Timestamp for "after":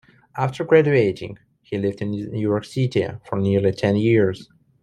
0.35-0.63